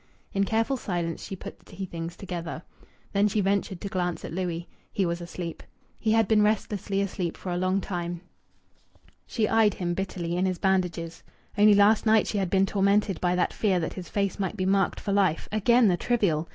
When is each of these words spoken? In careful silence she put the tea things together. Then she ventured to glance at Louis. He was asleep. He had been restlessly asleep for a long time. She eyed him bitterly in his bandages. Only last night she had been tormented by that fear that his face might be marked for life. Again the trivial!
In 0.33 0.45
careful 0.45 0.77
silence 0.77 1.23
she 1.23 1.35
put 1.35 1.59
the 1.59 1.65
tea 1.65 1.85
things 1.85 2.15
together. 2.17 2.63
Then 3.13 3.27
she 3.27 3.39
ventured 3.39 3.79
to 3.81 3.87
glance 3.87 4.25
at 4.25 4.33
Louis. 4.33 4.67
He 4.91 5.05
was 5.05 5.21
asleep. 5.21 5.61
He 5.99 6.13
had 6.13 6.27
been 6.27 6.41
restlessly 6.41 7.01
asleep 7.01 7.37
for 7.37 7.51
a 7.51 7.57
long 7.57 7.81
time. 7.81 8.21
She 9.27 9.47
eyed 9.47 9.75
him 9.75 9.93
bitterly 9.93 10.35
in 10.37 10.47
his 10.47 10.57
bandages. 10.57 11.21
Only 11.55 11.75
last 11.75 12.07
night 12.07 12.25
she 12.25 12.39
had 12.39 12.49
been 12.49 12.65
tormented 12.65 13.21
by 13.21 13.35
that 13.35 13.53
fear 13.53 13.79
that 13.79 13.93
his 13.93 14.09
face 14.09 14.39
might 14.39 14.57
be 14.57 14.65
marked 14.65 14.99
for 14.99 15.13
life. 15.13 15.47
Again 15.51 15.87
the 15.87 15.97
trivial! 15.97 16.49